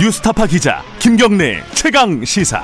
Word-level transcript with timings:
뉴스타파 0.00 0.46
기자 0.46 0.82
김경래 0.98 1.58
최강 1.74 2.24
시사. 2.24 2.62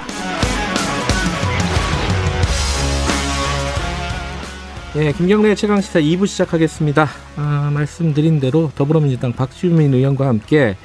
네, 4.95 5.13
김경래 5.13 5.55
최강 5.55 5.83
시사 5.83 6.01
2부 6.01 6.27
시작하겠습니다. 6.27 7.07
아, 7.37 7.71
말씀드린 7.75 8.41
대로 8.41 8.71
더불어민주당 8.75 9.35
박주민 9.35 9.93
의원과 9.93 10.27
함께 10.27 10.77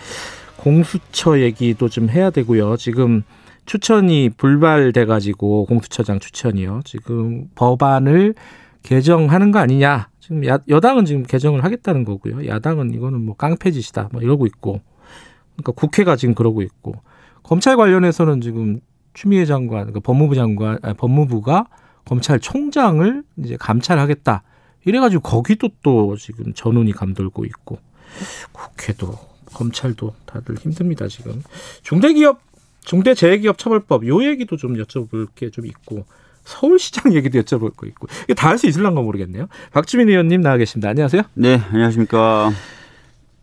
공수처 0.58 1.40
얘기도 1.40 1.88
좀 1.88 2.10
해야 2.10 2.30
되고요. 2.30 2.76
지금 2.76 3.24
추천이 3.66 4.32
불발돼 4.36 5.06
가지고 5.06 5.66
공수처장 5.68 6.20
추천이요. 6.20 6.82
지금 6.84 7.48
법안을 7.56 8.36
개정하는 8.84 9.52
거 9.52 9.60
아니냐. 9.60 10.10
지금 10.20 10.46
야, 10.46 10.60
여당은 10.68 11.06
지금 11.06 11.24
개정을 11.24 11.64
하겠다는 11.64 12.04
거고요. 12.04 12.46
야당은 12.46 12.94
이거는 12.94 13.22
뭐 13.22 13.38
깡패짓이다. 13.38 14.10
뭐 14.12 14.22
이러고 14.22 14.46
있고. 14.48 14.82
그러니까 15.56 15.72
국회가 15.74 16.16
지금 16.16 16.34
그러고 16.36 16.62
있고. 16.62 16.96
검찰 17.44 17.76
관련해서는 17.78 18.42
지금 18.42 18.80
추미애 19.14 19.46
장관, 19.46 19.82
그러니까 19.82 20.00
법무부 20.02 20.36
장관, 20.36 20.78
아니, 20.82 20.94
법무부가 20.96 21.68
검찰총장을 22.06 23.24
이제 23.38 23.58
감찰하겠다. 23.60 24.44
이래가지고 24.86 25.22
거기도 25.22 25.70
또 25.84 26.16
지금 26.18 26.54
전운이 26.54 26.94
감돌고 26.94 27.46
있고 27.46 27.78
국회도 28.52 29.14
검찰도 29.54 30.16
다들 30.26 30.56
힘듭니다 30.58 31.08
지금 31.08 31.44
중대기업 31.84 32.40
중대재해기업처벌법 32.84 34.08
요 34.08 34.24
얘기도 34.24 34.58
좀 34.58 34.76
여쭤볼 34.76 35.28
게 35.36 35.50
좀 35.52 35.66
있고 35.68 36.06
서울시장 36.46 37.14
얘기도 37.14 37.40
여쭤볼 37.42 37.76
거 37.76 37.86
있고 37.88 38.08
이게 38.24 38.34
다 38.34 38.50
할 38.50 38.58
수 38.58 38.66
있을란가 38.66 39.02
모르겠네요. 39.02 39.48
박주민 39.72 40.10
의원님 40.10 40.42
나와 40.42 40.58
계십니다. 40.58 40.90
안녕하세요. 40.90 41.22
네, 41.36 41.62
안녕하십니까. 41.72 42.52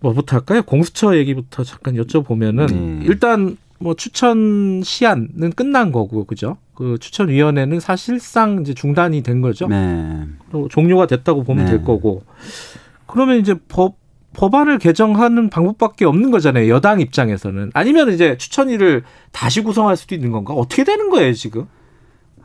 뭐부터 0.01 0.37
할까요? 0.37 0.63
공수처 0.63 1.17
얘기부터 1.17 1.65
잠깐 1.65 1.95
여쭤보면은 1.95 2.69
네. 2.69 3.01
일단 3.07 3.57
뭐 3.79 3.95
추천 3.95 4.83
시한은 4.85 5.53
끝난 5.55 5.93
거고 5.93 6.25
그죠? 6.25 6.57
그 6.75 6.99
추천 7.01 7.29
위원회는 7.29 7.81
사실상 7.81 8.61
이제 8.61 8.75
중단이 8.75 9.23
된 9.23 9.41
거죠. 9.41 9.67
네. 9.69 10.25
또 10.51 10.69
종료가 10.69 11.07
됐다고 11.07 11.45
보면 11.45 11.65
네. 11.65 11.73
될 11.73 11.85
거고 11.85 12.23
그러면 13.07 13.39
이제 13.39 13.55
법 13.69 13.97
법안을 14.35 14.79
개정하는 14.79 15.51
방법밖에 15.51 16.05
없는 16.05 16.31
거잖아요. 16.31 16.69
여당 16.69 17.01
입장에서는 17.01 17.71
아니면 17.75 18.13
이제 18.13 18.37
추천위를 18.37 19.03
다시 19.33 19.63
구성할 19.63 19.97
수도 19.97 20.15
있는 20.15 20.31
건가? 20.31 20.55
어떻게 20.55 20.85
되는 20.85 21.11
거예요 21.11 21.33
지금? 21.33 21.67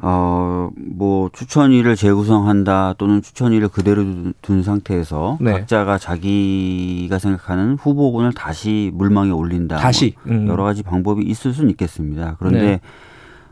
어, 0.02 0.70
뭐, 0.76 1.30
추천위를 1.32 1.96
재구성한다 1.96 2.96
또는 2.98 3.22
추천위를 3.22 3.70
그대로 3.70 4.04
둔- 4.04 4.34
둔 4.42 4.64
상태에서 4.64 5.38
네. 5.40 5.52
각자가 5.54 5.98
자기가 5.98 7.20
생각하는 7.20 7.76
후보군을 7.76 8.34
다시 8.34 8.92
물망에 8.94 9.32
올린다. 9.32 9.78
다시 9.78 10.16
뭐 10.26 10.36
음. 10.36 10.48
여러 10.48 10.64
가지 10.64 10.84
방법이 10.84 11.24
있을 11.24 11.54
수는 11.54 11.70
있겠습니다. 11.72 12.36
그런데, 12.40 12.62
네. 12.62 12.80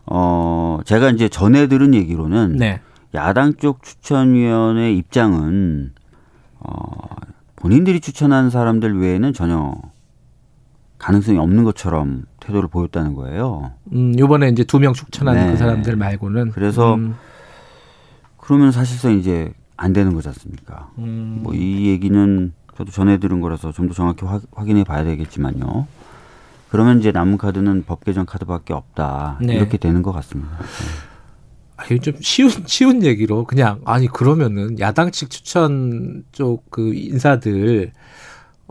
어, 0.06 0.80
제가 0.86 1.12
이제 1.12 1.30
전해 1.30 1.68
들은 1.68 1.94
얘기로는 1.94 2.58
네. 2.58 2.82
야당 3.14 3.54
쪽 3.56 3.84
추천위원회 3.84 4.92
입장은, 4.94 5.92
어, 6.60 6.92
본인들이 7.56 8.00
추천한 8.02 8.50
사람들 8.50 9.00
외에는 9.00 9.34
전혀 9.34 9.74
가능성이 10.98 11.38
없는 11.38 11.64
것처럼 11.64 12.24
태도를 12.42 12.68
보였다는 12.68 13.14
거예요. 13.16 13.72
음, 13.94 14.18
요번에 14.20 14.50
이제 14.50 14.64
두명 14.66 14.94
추천한 14.94 15.36
네. 15.36 15.52
그 15.52 15.58
사람들 15.58 15.96
말고는 15.96 16.52
그래서 16.52 16.96
음, 16.96 17.16
그러면 18.38 18.72
사실상 18.72 19.14
이제 19.18 19.54
안 19.78 19.94
되는 19.94 20.14
거지 20.14 20.28
않습니까? 20.28 20.90
음, 20.98 21.40
뭐이 21.44 21.88
얘기는 21.88 22.52
저도 22.76 22.92
전해 22.92 23.18
들은 23.18 23.40
거라서 23.42 23.72
좀 23.72 23.88
더 23.88 23.94
정확히 23.94 24.26
확, 24.26 24.42
확인해 24.54 24.84
봐야 24.84 25.04
되겠지만요. 25.04 25.88
그러면 26.70 27.00
이제 27.00 27.12
남은 27.12 27.38
카드는 27.38 27.84
법 27.86 28.04
개정 28.06 28.26
카드밖에 28.26 28.74
없다. 28.74 29.40
네. 29.42 29.56
이렇게 29.56 29.78
되는 29.78 30.02
것 30.02 30.12
같습니다. 30.14 30.50
아, 31.78 31.84
이거 31.86 31.98
좀 31.98 32.14
쉬운 32.22 32.50
쉬운 32.66 33.04
얘기로 33.04 33.44
그냥 33.46 33.82
아니 33.86 34.08
그러면은 34.08 34.80
야당 34.80 35.12
측 35.12 35.30
추천 35.30 36.24
쪽 36.32 36.70
그 36.70 36.94
인사들 36.94 37.92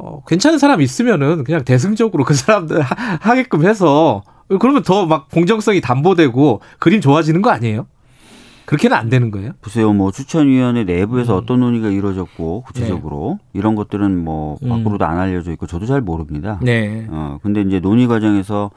어, 0.03 0.23
괜찮은 0.27 0.59
사람 0.59 0.81
있으면은 0.81 1.45
그냥 1.45 1.65
대승적으로 1.65 2.25
그 2.25 2.35
사람들 2.35 2.81
하, 2.81 3.19
하게끔 3.21 3.67
해서 3.67 4.23
그러면 4.59 4.83
더 4.83 5.07
막 5.07 5.29
공정성이 5.31 5.81
담보되고 5.81 6.61
그림 6.79 7.01
좋아지는 7.01 7.43
거 7.43 7.51
아니에요? 7.51 7.87
그렇게는 8.67 8.97
안 8.97 9.09
되는 9.09 9.31
거예요? 9.31 9.53
보세요. 9.61 9.93
뭐 9.93 10.13
추천위원회 10.13 10.85
내부에서 10.85 11.35
음. 11.35 11.39
어떤 11.43 11.61
논의가 11.61 11.89
이루어졌고 11.89 12.63
구체적으로 12.63 13.39
이런 13.53 13.75
것들은 13.75 14.17
뭐 14.25 14.59
음. 14.63 14.69
밖으로도 14.69 15.05
안 15.05 15.19
알려져 15.19 15.51
있고 15.53 15.67
저도 15.67 15.87
잘 15.87 16.01
모릅니다. 16.01 16.59
네. 16.63 17.07
어 17.11 17.39
근데 17.43 17.63
이제 17.63 17.81
논의 17.81 18.07
과정에서 18.07 18.71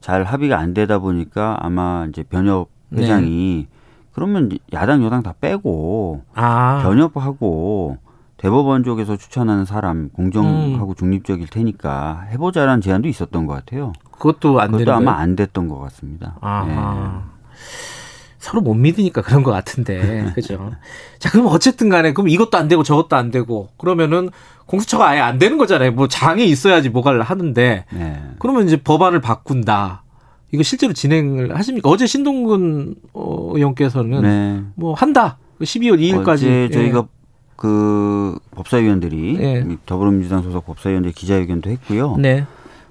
잘 0.00 0.24
합의가 0.24 0.58
안 0.58 0.72
되다 0.74 0.98
보니까 0.98 1.58
아마 1.60 2.06
이제 2.08 2.22
변협 2.22 2.68
네. 2.88 3.02
회장이 3.02 3.66
그러면 4.12 4.50
야당 4.72 5.04
여당 5.04 5.22
다 5.22 5.34
빼고 5.40 6.22
아. 6.34 6.80
변협하고 6.82 7.98
대법원 8.44 8.84
쪽에서 8.84 9.16
추천하는 9.16 9.64
사람 9.64 10.10
공정하고 10.10 10.90
음. 10.90 10.94
중립적일 10.94 11.48
테니까 11.48 12.26
해보자라는 12.30 12.82
제안도 12.82 13.08
있었던 13.08 13.46
것 13.46 13.54
같아요. 13.54 13.94
그것도 14.10 14.60
안 14.60 14.70
그것도 14.70 14.92
아마 14.92 15.12
거예요? 15.12 15.18
안 15.18 15.34
됐던 15.34 15.68
것 15.68 15.78
같습니다. 15.78 16.36
아하. 16.42 17.22
서로 18.38 18.60
못 18.60 18.74
믿으니까 18.74 19.22
그런 19.22 19.42
것 19.42 19.50
같은데, 19.50 20.30
그죠? 20.36 20.72
자, 21.18 21.30
그럼 21.30 21.46
어쨌든 21.46 21.88
간에, 21.88 22.12
그럼 22.12 22.28
이것도 22.28 22.58
안 22.58 22.68
되고 22.68 22.82
저것도 22.82 23.16
안 23.16 23.30
되고, 23.30 23.70
그러면은 23.78 24.28
공수처가 24.66 25.08
아예 25.08 25.20
안 25.20 25.38
되는 25.38 25.56
거잖아요. 25.56 25.92
뭐 25.92 26.06
장이 26.06 26.44
있어야지 26.44 26.90
뭐가를 26.90 27.22
하는데, 27.22 27.86
네. 27.90 27.98
네. 27.98 28.22
그러면 28.38 28.66
이제 28.66 28.76
법안을 28.76 29.22
바꾼다. 29.22 30.02
이거 30.52 30.62
실제로 30.62 30.92
진행을 30.92 31.56
하십니까? 31.56 31.88
어제 31.88 32.06
신동근 32.06 32.96
어, 33.14 33.52
의원께서는 33.54 34.20
네. 34.20 34.62
뭐 34.74 34.92
한다. 34.92 35.38
12월 35.60 35.98
2일까지. 35.98 36.28
어제 36.28 36.68
저희가 36.70 37.06
그 37.56 38.38
법사위원들이 38.52 39.36
예. 39.40 39.66
더불어민주당 39.86 40.42
소속 40.42 40.66
법사위원들 40.66 41.12
기자회견도 41.12 41.70
했고요. 41.70 42.16
네. 42.18 42.46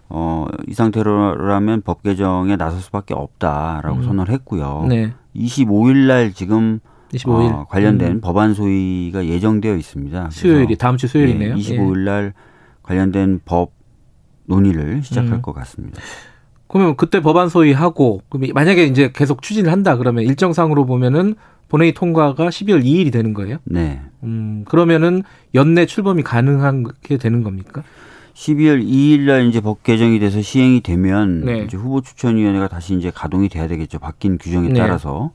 어, 0.09 0.45
이 0.67 0.73
상태로라면 0.73 1.81
법 1.81 2.03
개정에 2.03 2.55
나설 2.55 2.79
수밖에 2.81 3.13
없다라고 3.13 3.97
음. 3.97 4.03
선언을 4.03 4.31
했고요. 4.33 4.85
네. 4.87 5.13
25일 5.35 6.07
날 6.07 6.33
지금 6.33 6.79
25일. 7.11 7.53
어, 7.53 7.65
관련된 7.69 8.11
음. 8.13 8.21
법안 8.21 8.53
소위가 8.53 9.25
예정되어 9.25 9.75
있습니다. 9.75 10.29
수요일이 10.31 10.77
다음 10.77 10.97
주 10.97 11.07
수요일이네요. 11.07 11.55
예, 11.55 11.55
25일 11.55 11.99
날 11.99 12.33
관련된 12.83 13.41
법 13.45 13.71
논의를 14.45 15.03
시작할 15.03 15.33
음. 15.33 15.41
것 15.41 15.53
같습니다. 15.53 16.01
그러면 16.67 16.95
그때 16.95 17.21
법안 17.21 17.49
소위하고 17.49 18.21
만약에 18.53 18.85
이제 18.85 19.11
계속 19.13 19.41
추진을 19.41 19.71
한다 19.71 19.95
그러면 19.95 20.23
일정상으로 20.23 20.85
보면은 20.85 21.35
본회의 21.73 21.91
통과가 21.91 22.49
12월 22.49 22.85
2일이 22.85 23.11
되는 23.11 23.33
거예요. 23.33 23.57
네. 23.63 23.99
음 24.23 24.63
그러면은 24.65 25.23
연내 25.55 25.87
출범이 25.87 26.21
가능한 26.21 26.85
게 27.01 27.17
되는 27.17 27.41
겁니까? 27.41 27.81
12월 28.35 28.85
2일 28.85 29.21
날 29.21 29.47
이제 29.47 29.59
법 29.59 29.81
개정이 29.81 30.19
돼서 30.19 30.39
시행이 30.39 30.81
되면 30.81 31.41
네. 31.43 31.63
이제 31.63 31.75
후보 31.75 32.01
추천 32.01 32.37
위원회가 32.37 32.67
다시 32.67 32.93
이제 32.93 33.09
가동이 33.09 33.49
돼야 33.49 33.67
되겠죠. 33.67 33.97
바뀐 33.97 34.37
규정에 34.37 34.67
네. 34.67 34.79
따라서. 34.79 35.31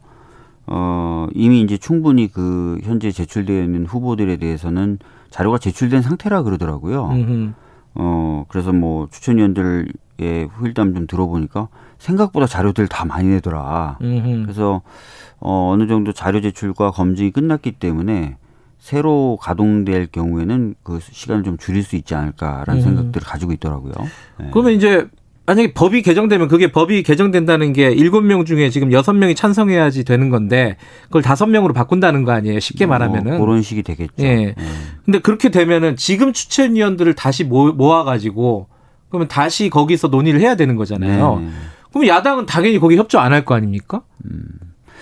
어, 0.68 1.26
이미 1.34 1.60
이제 1.60 1.76
충분히 1.76 2.28
그 2.28 2.78
현재 2.84 3.10
제출되어 3.10 3.64
있는 3.64 3.84
후보들에 3.84 4.36
대해서는 4.36 5.00
자료가 5.30 5.58
제출된 5.58 6.02
상태라 6.02 6.44
그러더라고요. 6.44 7.08
음흠. 7.10 7.52
어, 7.94 8.44
그래서 8.48 8.72
뭐 8.72 9.08
추천 9.10 9.38
위원들 9.38 9.88
의 10.20 10.46
후일담 10.46 10.94
좀 10.94 11.06
들어보니까 11.06 11.68
생각보다 11.98 12.46
자료들 12.46 12.88
다 12.88 13.04
많이 13.04 13.28
내더라. 13.28 13.98
음흠. 14.02 14.42
그래서 14.42 14.82
어, 15.38 15.70
어느 15.72 15.86
정도 15.86 16.12
자료 16.12 16.40
제출과 16.40 16.90
검증이 16.90 17.30
끝났기 17.30 17.72
때문에 17.72 18.36
새로 18.78 19.38
가동될 19.40 20.08
경우에는 20.10 20.74
그 20.82 20.98
시간을 21.00 21.44
좀 21.44 21.56
줄일 21.56 21.84
수 21.84 21.94
있지 21.94 22.16
않을까라는 22.16 22.80
음. 22.80 22.80
생각들을 22.82 23.24
가지고 23.26 23.52
있더라고요. 23.52 23.92
네. 24.40 24.50
그러면 24.52 24.72
이제 24.72 25.06
만약에 25.46 25.72
법이 25.72 26.02
개정되면 26.02 26.48
그게 26.48 26.72
법이 26.72 27.04
개정된다는 27.04 27.72
게 27.72 27.90
일곱 27.92 28.20
명 28.22 28.44
중에 28.44 28.70
지금 28.70 28.92
여섯 28.92 29.12
명이 29.14 29.34
찬성해야지 29.36 30.04
되는 30.04 30.30
건데 30.30 30.76
그걸 31.04 31.22
다섯 31.22 31.46
명으로 31.46 31.72
바꾼다는 31.74 32.24
거 32.24 32.32
아니에요? 32.32 32.58
쉽게 32.60 32.86
말하면은. 32.86 33.38
뭐 33.38 33.46
그런 33.46 33.62
식이 33.62 33.82
되겠죠. 33.84 34.12
예. 34.24 34.54
근데 35.04 35.20
그렇게 35.20 35.48
되면은 35.48 35.96
지금 35.96 36.32
추천위원들을 36.32 37.14
다시 37.14 37.44
모- 37.44 37.72
모아가지고 37.72 38.66
그러면 39.08 39.28
다시 39.28 39.70
거기서 39.70 40.08
논의를 40.08 40.40
해야 40.40 40.54
되는 40.54 40.76
거잖아요. 40.76 41.38
네. 41.40 41.48
그럼 41.92 42.06
야당은 42.06 42.46
당연히 42.46 42.78
거기 42.78 42.96
협조 42.96 43.18
안 43.18 43.32
할 43.32 43.44
거 43.44 43.54
아닙니까? 43.54 44.02
음. 44.24 44.42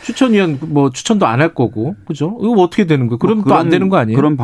추천위원 0.05 0.59
뭐 0.69 0.91
추천도 0.91 1.27
안 1.27 1.41
할 1.41 1.53
거고 1.55 1.97
그죠? 2.07 2.37
이거 2.41 2.55
뭐 2.55 2.65
어떻게 2.65 2.87
되는 2.87 3.09
거예요? 3.09 3.19
그럼 3.19 3.39
뭐 3.39 3.45
또안 3.47 3.63
그런- 3.63 3.71
되는 3.71 3.89
거 3.89 3.97
아니에요? 3.97 4.17
그런 4.17 4.37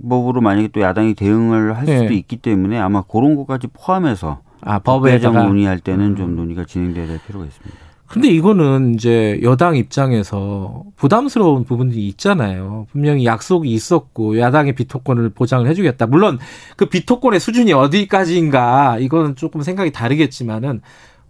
방법으로 0.00 0.40
만약에 0.40 0.68
또 0.68 0.80
야당이 0.80 1.14
대응을 1.14 1.76
할 1.76 1.86
수도 1.86 2.08
네. 2.08 2.14
있기 2.14 2.36
때문에 2.36 2.78
아마 2.78 3.02
그런 3.02 3.34
것까지 3.36 3.66
포함해서 3.72 4.40
아법 4.60 5.04
개정 5.04 5.32
법에다가 5.32 5.46
논의할 5.48 5.78
때는 5.80 6.16
좀 6.16 6.36
논의가 6.36 6.64
진행돼야 6.66 7.06
될 7.06 7.18
필요가 7.26 7.46
있습니다. 7.46 7.76
근데 8.10 8.26
이거는 8.28 8.96
이제 8.96 9.38
여당 9.44 9.76
입장에서 9.76 10.82
부담스러운 10.96 11.62
부분이 11.62 11.94
있잖아요. 12.08 12.88
분명히 12.90 13.24
약속이 13.24 13.70
있었고 13.70 14.40
야당의 14.40 14.74
비토권을 14.74 15.30
보장을 15.30 15.64
해주겠다. 15.68 16.06
물론 16.06 16.40
그 16.76 16.86
비토권의 16.86 17.38
수준이 17.38 17.72
어디까지인가 17.72 18.98
이거는 18.98 19.36
조금 19.36 19.62
생각이 19.62 19.92
다르겠지만은 19.92 20.80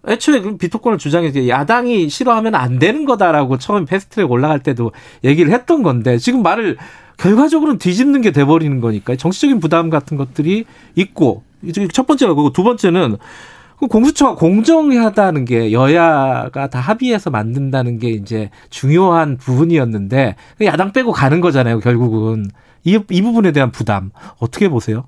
애초에 0.08 0.40
그 0.40 0.56
비토권을 0.56 0.96
주장해서 0.96 1.48
야당이 1.48 2.08
싫어하면 2.08 2.54
안 2.54 2.78
되는 2.78 3.04
거다라고 3.04 3.58
처음 3.58 3.84
패스트트랙 3.84 4.30
올라갈 4.30 4.62
때도 4.62 4.92
얘기를 5.22 5.52
했던 5.52 5.82
건데 5.82 6.16
지금 6.16 6.42
말을 6.42 6.78
결과적으로는 7.18 7.78
뒤집는 7.78 8.22
게 8.22 8.30
돼버리는 8.30 8.80
거니까 8.80 9.16
정치적인 9.16 9.60
부담 9.60 9.90
같은 9.90 10.16
것들이 10.16 10.64
있고 10.94 11.42
첫 11.92 12.06
번째가 12.06 12.32
그고 12.32 12.54
두 12.54 12.64
번째는 12.64 13.18
그 13.80 13.86
공수처가 13.86 14.34
공정하다는 14.34 15.46
게 15.46 15.72
여야가 15.72 16.68
다 16.68 16.78
합의해서 16.78 17.30
만든다는 17.30 17.98
게 17.98 18.10
이제 18.10 18.50
중요한 18.68 19.38
부분이었는데 19.38 20.36
야당 20.62 20.92
빼고 20.92 21.12
가는 21.12 21.40
거잖아요 21.40 21.80
결국은 21.80 22.44
이, 22.84 23.00
이 23.10 23.22
부분에 23.22 23.52
대한 23.52 23.72
부담 23.72 24.10
어떻게 24.38 24.68
보세요? 24.68 25.04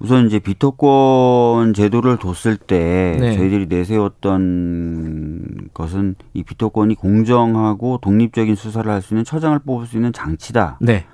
우선 0.00 0.26
이제 0.26 0.38
비토권 0.38 1.74
제도를 1.74 2.16
뒀을 2.16 2.56
때 2.56 3.16
네. 3.20 3.36
저희들이 3.36 3.66
내세웠던 3.66 5.68
것은 5.74 6.14
이 6.32 6.42
비토권이 6.42 6.94
공정하고 6.94 7.98
독립적인 8.00 8.56
수사를 8.56 8.90
할 8.90 9.02
수 9.02 9.14
있는 9.14 9.24
처장을 9.24 9.58
뽑을 9.60 9.86
수 9.86 9.96
있는 9.96 10.12
장치다. 10.12 10.78
네. 10.80 11.04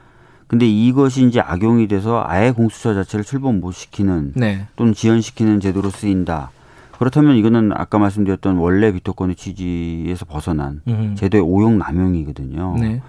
근데 0.47 0.67
이것이 0.67 1.27
이제 1.27 1.41
악용이 1.41 1.89
돼서 1.89 2.23
아예 2.27 2.53
공수처 2.53 2.95
자체를 2.95 3.25
출범 3.25 3.61
못 3.61 3.73
시키는 3.73 4.33
네. 4.37 4.67
또는 4.77 4.93
지연시키는 4.95 5.61
제도로 5.61 5.91
쓰인다. 5.91 6.51
그렇다면 6.99 7.37
이거는 7.37 7.73
아까 7.75 7.99
말씀드렸던 7.99 8.57
원래 8.57 8.93
비토권의 8.93 9.37
취지에서 9.37 10.25
벗어난 10.25 10.81
음. 10.89 11.15
제도의 11.17 11.43
오용 11.43 11.79
남용이거든요. 11.79 12.77
네. 12.81 13.03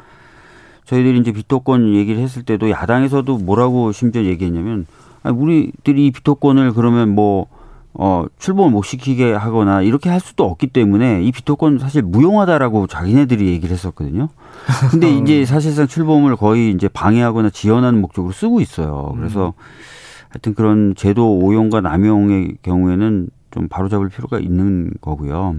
저희들이 0.85 1.19
이제 1.19 1.31
비토권 1.31 1.93
얘기를 1.93 2.21
했을 2.21 2.43
때도 2.43 2.69
야당에서도 2.69 3.37
뭐라고 3.39 3.91
심지어 3.91 4.23
얘기했냐면 4.23 4.85
아니, 5.23 5.37
우리들이 5.37 6.07
이 6.07 6.11
비토권을 6.11 6.73
그러면 6.73 7.09
뭐 7.09 7.47
어, 7.99 8.25
출범을 8.37 8.69
못 8.69 8.83
시키게 8.83 9.33
하거나 9.33 9.81
이렇게 9.81 10.09
할 10.09 10.19
수도 10.19 10.43
없기 10.45 10.67
때문에 10.67 11.23
이 11.23 11.31
비토권 11.31 11.79
사실 11.79 12.03
무용하다라고 12.03 12.85
자기네들이 12.85 13.47
얘기를 13.47 13.73
했었거든요. 13.73 14.29
근데 14.91 15.09
이제 15.09 15.43
사실상 15.49 15.87
출범을 15.87 16.35
거의 16.35 16.71
이제 16.71 16.87
방해하거나 16.87 17.49
지연하는 17.49 17.99
목적으로 17.99 18.31
쓰고 18.31 18.61
있어요. 18.61 19.13
그래서 19.17 19.53
하여튼 20.29 20.53
그런 20.53 20.93
제도 20.95 21.37
오용과 21.39 21.81
남용의 21.81 22.57
경우에는 22.61 23.29
좀 23.49 23.67
바로잡을 23.67 24.09
필요가 24.09 24.37
있는 24.37 24.91
거고요. 25.01 25.55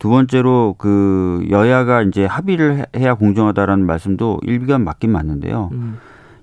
두 0.00 0.08
번째로 0.08 0.74
그 0.78 1.46
여야가 1.48 2.02
이제 2.02 2.24
합의를 2.24 2.86
해야 2.96 3.14
공정하다라는 3.14 3.86
말씀도 3.86 4.40
일비가 4.42 4.78
맞긴 4.78 5.12
맞는데요. 5.12 5.70
음. 5.72 5.98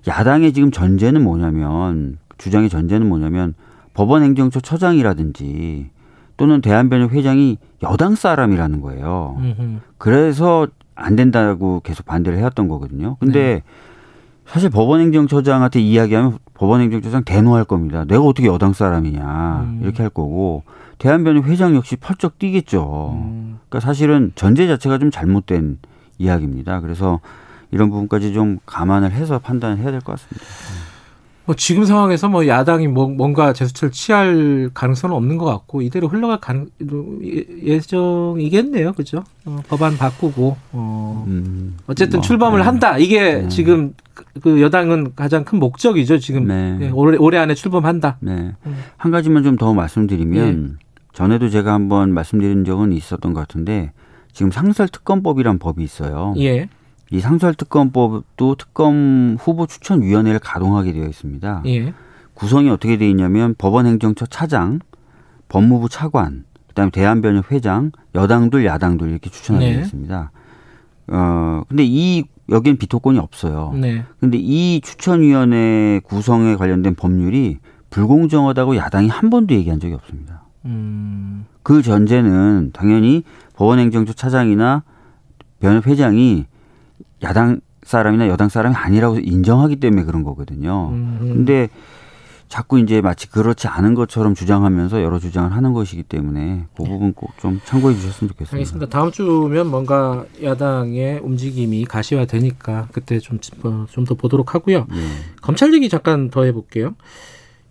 야당의 0.06 0.54
지금 0.54 0.70
전제는 0.70 1.22
뭐냐면 1.22 2.16
주장의 2.38 2.70
전제는 2.70 3.06
뭐냐면 3.06 3.54
법원행정처 3.96 4.60
처장이라든지 4.60 5.88
또는 6.36 6.60
대한변협 6.60 7.12
회장이 7.12 7.56
여당 7.82 8.14
사람이라는 8.14 8.82
거예요. 8.82 9.36
음흠. 9.38 9.78
그래서 9.96 10.66
안 10.94 11.16
된다고 11.16 11.80
계속 11.82 12.04
반대를 12.04 12.38
해왔던 12.38 12.68
거거든요. 12.68 13.16
근데 13.20 13.40
네. 13.40 13.62
사실 14.44 14.68
법원행정처장한테 14.68 15.80
이야기하면 15.80 16.36
법원행정처장 16.54 17.24
대노할 17.24 17.64
겁니다. 17.64 18.04
내가 18.04 18.22
어떻게 18.22 18.46
여당 18.48 18.74
사람이냐 18.74 19.60
음. 19.64 19.80
이렇게 19.82 20.02
할 20.02 20.10
거고 20.10 20.62
대한변협 20.98 21.46
회장 21.46 21.74
역시 21.74 21.96
펄쩍 21.96 22.38
뛰겠죠. 22.38 23.14
음. 23.14 23.58
그러니까 23.68 23.80
사실은 23.86 24.32
전제 24.34 24.66
자체가 24.66 24.98
좀 24.98 25.10
잘못된 25.10 25.78
이야기입니다. 26.18 26.80
그래서 26.80 27.20
이런 27.70 27.88
부분까지 27.90 28.34
좀 28.34 28.58
감안을 28.66 29.12
해서 29.12 29.38
판단을 29.38 29.78
해야 29.78 29.90
될 29.90 30.00
것 30.02 30.12
같습니다. 30.12 30.46
뭐 31.46 31.54
지금 31.54 31.84
상황에서 31.84 32.28
뭐 32.28 32.46
야당이 32.46 32.88
뭐 32.88 33.08
뭔가 33.08 33.52
제스처를 33.52 33.92
취할 33.92 34.68
가능성은 34.74 35.14
없는 35.14 35.38
것 35.38 35.44
같고 35.44 35.80
이대로 35.80 36.08
흘러갈 36.08 36.40
가능 36.40 36.66
예정이겠네요, 37.62 38.92
그죠? 38.92 39.22
어, 39.44 39.60
법안 39.68 39.96
바꾸고 39.96 40.56
어 40.72 41.24
음, 41.28 41.76
어쨌든 41.86 42.18
뭐, 42.18 42.26
출범을 42.26 42.58
네. 42.60 42.64
한다. 42.64 42.98
이게 42.98 43.42
네. 43.42 43.48
지금 43.48 43.94
그 44.42 44.60
여당은 44.60 45.12
가장 45.14 45.44
큰 45.44 45.58
목적이죠. 45.58 46.18
지금 46.18 46.46
네. 46.46 46.78
예, 46.82 46.90
올해, 46.90 47.16
올해 47.18 47.38
안에 47.38 47.54
출범한다. 47.54 48.16
네. 48.20 48.52
음. 48.66 48.76
한 48.96 49.12
가지만 49.12 49.42
좀 49.42 49.56
더 49.56 49.72
말씀드리면 49.72 50.76
예. 50.78 50.86
전에도 51.14 51.48
제가 51.48 51.72
한번 51.72 52.12
말씀드린 52.12 52.64
적은 52.64 52.92
있었던 52.92 53.32
것 53.32 53.40
같은데 53.40 53.92
지금 54.32 54.50
상설 54.50 54.88
특검법이란 54.88 55.58
법이 55.58 55.82
있어요. 55.82 56.34
예. 56.38 56.68
이 57.10 57.20
상설특검법도 57.20 58.54
특검 58.56 59.36
후보 59.38 59.66
추천위원회를 59.66 60.40
가동하게 60.40 60.92
되어 60.92 61.06
있습니다. 61.06 61.62
예. 61.66 61.94
구성이 62.34 62.68
어떻게 62.68 62.98
되어 62.98 63.08
있냐면 63.08 63.54
법원행정처 63.56 64.26
차장, 64.26 64.80
법무부 65.48 65.88
차관, 65.88 66.44
그다음에 66.68 66.90
대한변협 66.90 67.52
회장, 67.52 67.92
여당들, 68.14 68.66
야당들 68.66 69.10
이렇게 69.10 69.30
추천하게 69.30 69.66
네. 69.66 69.72
되어 69.72 69.82
있습니다. 69.82 70.30
어 71.08 71.62
근데 71.68 71.84
이 71.86 72.24
여기엔 72.48 72.76
비토권이 72.76 73.18
없어요. 73.18 73.72
네. 73.76 74.04
근데 74.20 74.38
이 74.38 74.80
추천위원회 74.82 76.00
구성에 76.04 76.56
관련된 76.56 76.94
법률이 76.94 77.58
불공정하다고 77.90 78.76
야당이 78.76 79.08
한 79.08 79.30
번도 79.30 79.54
얘기한 79.54 79.80
적이 79.80 79.94
없습니다. 79.94 80.42
음. 80.64 81.46
그 81.62 81.82
전제는 81.82 82.70
당연히 82.72 83.22
법원행정처 83.54 84.12
차장이나 84.12 84.82
변협 85.60 85.86
회장이 85.86 86.46
야당 87.22 87.60
사람이나 87.82 88.28
여당 88.28 88.48
사람이 88.48 88.74
아니라고 88.74 89.18
인정하기 89.18 89.76
때문에 89.76 90.04
그런 90.04 90.22
거거든요. 90.22 90.90
음. 90.92 91.18
근데 91.20 91.68
자꾸 92.48 92.78
이제 92.78 93.00
마치 93.00 93.28
그렇지 93.28 93.66
않은 93.66 93.94
것처럼 93.94 94.34
주장하면서 94.34 95.02
여러 95.02 95.18
주장을 95.18 95.50
하는 95.52 95.72
것이기 95.72 96.04
때문에 96.04 96.64
그 96.76 96.82
네. 96.82 96.88
부분 96.88 97.12
꼭 97.12 97.30
좀 97.38 97.60
참고해 97.64 97.94
주셨으면 97.94 98.28
좋겠습니다. 98.30 98.54
알겠습니다. 98.54 98.86
다음 98.88 99.10
주면 99.10 99.68
뭔가 99.68 100.24
야당의 100.42 101.20
움직임이 101.22 101.84
가시화되니까 101.84 102.88
그때 102.92 103.18
좀 103.18 103.40
좀더 103.40 104.14
어, 104.14 104.16
보도록 104.16 104.54
하고요. 104.54 104.86
네. 104.88 104.96
검찰 105.42 105.74
얘기 105.74 105.88
잠깐 105.88 106.30
더 106.30 106.44
해볼게요. 106.44 106.94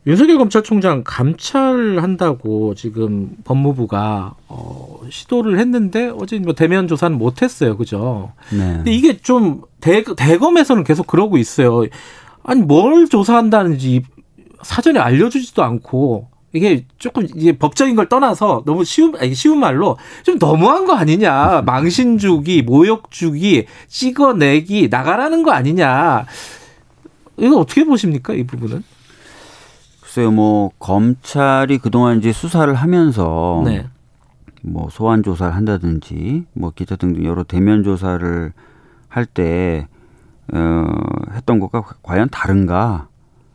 윤석열 0.08 0.38
검찰총장 0.38 1.04
감찰한다고 1.04 2.76
지금 2.76 3.32
법무부가 3.44 4.36
어, 4.48 5.00
시도를 5.10 5.58
했는데 5.58 6.12
어제 6.16 6.38
뭐 6.38 6.54
대면 6.54 6.88
조사는 6.88 7.18
못했어요, 7.18 7.76
그죠? 7.76 8.34
네. 8.52 8.58
근데 8.58 8.92
이게 8.92 9.18
좀 9.18 9.64
대, 9.82 10.04
대검에서는 10.04 10.84
계속 10.84 11.08
그러고 11.08 11.38
있어요. 11.38 11.86
아니 12.44 12.62
뭘 12.62 13.08
조사한다는지 13.08 14.04
사전에 14.62 15.00
알려주지도 15.00 15.64
않고 15.64 16.28
이게 16.54 16.86
조금 17.00 17.28
이제 17.36 17.52
법적인 17.52 17.96
걸 17.96 18.08
떠나서 18.08 18.64
너무 18.66 18.84
쉬운 18.86 19.16
아니 19.18 19.34
쉬운 19.34 19.60
말로 19.60 19.98
좀 20.24 20.38
너무한 20.40 20.86
거 20.86 20.94
아니냐 20.94 21.64
망신 21.66 22.18
주기 22.18 22.62
모욕 22.62 23.12
주기 23.12 23.66
찍어내기 23.90 24.88
나가라는 24.90 25.44
거 25.44 25.52
아니냐 25.52 26.26
이거 27.38 27.58
어떻게 27.58 27.84
보십니까 27.84 28.34
이 28.34 28.46
부분은? 28.46 28.84
글쎄요, 30.16 30.32
뭐 30.32 30.72
검찰이 30.80 31.78
그동안 31.78 32.20
이제 32.20 32.32
수사를 32.32 32.74
하면서 32.74 33.62
네. 33.66 33.86
뭐 34.62 34.88
소환 34.90 35.24
조사를 35.24 35.54
한다든지 35.54 36.46
뭐 36.54 36.72
기타 36.74 36.96
등등 36.96 37.26
여러 37.26 37.44
대면 37.44 37.84
조사를 37.84 38.54
할때 39.10 39.90
어, 40.54 40.86
했던 41.34 41.60
것과 41.60 41.84
과연 42.02 42.30
다른가? 42.30 43.10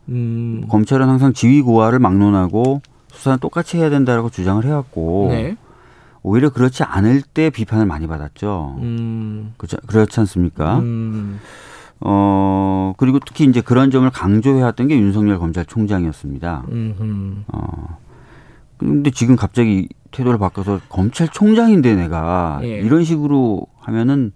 음. 0.09 0.63
검찰은 0.69 1.09
항상 1.09 1.33
지휘 1.33 1.63
고하를 1.63 1.97
막론하고 1.97 2.83
수사는 3.11 3.39
똑같이 3.39 3.77
해야 3.77 3.89
된다라고 3.89 4.29
주장을 4.29 4.63
해왔고 4.63 5.29
네. 5.31 5.57
오히려 6.21 6.51
그렇지 6.51 6.83
않을 6.83 7.23
때 7.23 7.49
비판을 7.49 7.87
많이 7.87 8.05
받았죠. 8.05 8.75
음. 8.81 9.55
그렇지, 9.57 9.77
그렇지 9.87 10.19
않습니까? 10.19 10.77
음. 10.77 11.39
어, 12.01 12.93
그리고 12.97 13.19
특히 13.19 13.45
이제 13.45 13.61
그런 13.61 13.91
점을 13.91 14.09
강조해왔던 14.09 14.87
게 14.87 14.97
윤석열 14.97 15.39
검찰총장이었습니다. 15.39 16.65
음흠. 16.69 17.43
어, 17.53 17.97
근데 18.77 19.11
지금 19.11 19.35
갑자기 19.35 19.87
태도를 20.09 20.39
바꿔서 20.39 20.79
검찰총장인데 20.89 21.95
내가 21.95 22.59
예. 22.63 22.79
이런 22.79 23.03
식으로 23.03 23.67
하면은 23.79 24.33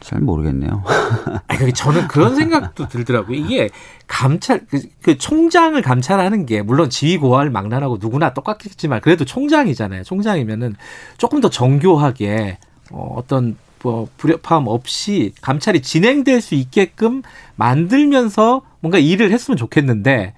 잘 0.00 0.20
모르겠네요. 0.20 0.84
아니, 1.48 1.72
저는 1.72 2.08
그런 2.08 2.36
생각도 2.36 2.88
들더라고요. 2.88 3.38
이게 3.38 3.70
감찰, 4.06 4.66
그, 4.68 4.82
그 5.00 5.16
총장을 5.16 5.80
감찰하는 5.80 6.44
게 6.44 6.60
물론 6.60 6.90
지휘 6.90 7.16
고하를 7.16 7.50
막론하고 7.50 7.96
누구나 7.98 8.34
똑같겠지만 8.34 9.00
그래도 9.00 9.24
총장이잖아요. 9.24 10.02
총장이면은 10.04 10.76
조금 11.16 11.40
더 11.40 11.48
정교하게 11.48 12.58
어, 12.90 13.14
어떤 13.16 13.56
뭐 13.84 14.08
불협화음 14.16 14.66
없이 14.66 15.32
감찰이 15.42 15.82
진행될 15.82 16.40
수 16.40 16.54
있게끔 16.54 17.22
만들면서 17.56 18.62
뭔가 18.80 18.98
일을 18.98 19.30
했으면 19.30 19.58
좋겠는데 19.58 20.34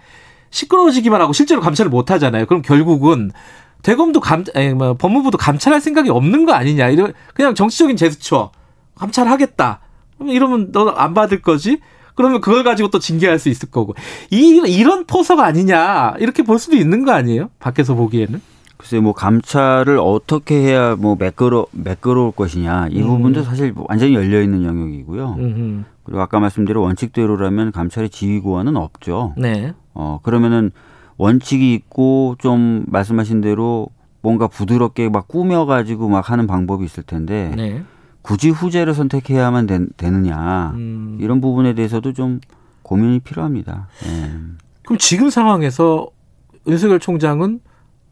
시끄러워지기만 0.50 1.20
하고 1.20 1.32
실제로 1.32 1.60
감찰을 1.60 1.88
못 1.88 2.10
하잖아요. 2.10 2.46
그럼 2.46 2.60
결국은 2.62 3.30
대검도 3.82 4.18
감, 4.18 4.44
아니, 4.54 4.70
뭐, 4.74 4.94
법무부도 4.94 5.38
감찰할 5.38 5.80
생각이 5.80 6.10
없는 6.10 6.44
거 6.44 6.52
아니냐. 6.54 6.88
이런, 6.88 7.12
그냥 7.34 7.54
정치적인 7.54 7.96
제스처. 7.96 8.50
감찰하겠다. 8.96 9.80
이러면 10.26 10.72
너 10.72 10.88
안 10.96 11.14
받을 11.14 11.40
거지? 11.40 11.78
그러면 12.16 12.40
그걸 12.40 12.64
가지고 12.64 12.88
또 12.90 12.98
징계할 12.98 13.38
수 13.38 13.48
있을 13.48 13.70
거고. 13.70 13.94
이, 14.30 14.60
이런 14.66 15.06
포석 15.06 15.38
아니냐. 15.38 16.14
이렇게 16.18 16.42
볼 16.42 16.58
수도 16.58 16.74
있는 16.76 17.04
거 17.04 17.12
아니에요? 17.12 17.50
밖에서 17.60 17.94
보기에는? 17.94 18.40
글쎄 18.76 19.00
뭐 19.00 19.12
감찰을 19.12 19.99
어떻게 19.99 20.56
해야 20.56 20.97
뭐 20.97 21.16
매끄러 21.18 21.66
매끄러울 21.73 22.33
것이냐 22.33 22.88
이 22.90 23.00
음. 23.00 23.06
부분도 23.06 23.42
사실 23.42 23.73
완전히 23.76 24.14
열려 24.14 24.42
있는 24.42 24.64
영역이고요. 24.64 25.37
음흠. 25.38 25.85
그리고 26.04 26.21
아까 26.21 26.38
말씀대로 26.40 26.83
원칙대로라면 26.83 27.73
감찰의 27.73 28.11
지휘고하는 28.11 28.76
없죠. 28.76 29.35
네. 29.37 29.75
어 29.95 30.21
그러면은 30.23 30.71
원칙이 31.16 31.73
있고 31.75 32.37
좀 32.38 32.85
말씀하신 32.88 33.40
대로 33.40 33.88
뭔가 34.21 34.47
부드럽게 34.47 35.09
막 35.09 35.28
꾸며 35.28 35.66
가지고 35.66 36.09
막 36.09 36.30
하는 36.30 36.47
방법이 36.47 36.85
있을 36.85 37.02
텐데 37.02 37.52
네. 37.56 37.83
굳이 38.23 38.50
후제를 38.50 38.92
선택해야만 38.92 39.66
되, 39.66 40.11
느냐 40.11 40.73
음. 40.75 41.16
이런 41.21 41.40
부분에 41.40 41.75
대해서도 41.75 42.12
좀 42.12 42.40
고민이 42.83 43.21
필요합니다. 43.21 43.88
네. 44.02 44.33
그럼 44.85 44.99
지금 44.99 45.30
상황에서 45.30 46.09
윤석열 46.66 46.99
총장은 46.99 47.61